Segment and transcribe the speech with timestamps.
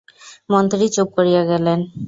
[0.49, 1.79] মন্ত্রী চুপ করিয়া গেলেন।